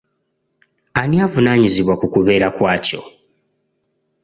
Ani 1.01 1.17
avunanyizibwa 1.25 1.93
ku 1.99 2.05
kubeerawo 2.13 2.53
kwakyo? 2.57 3.01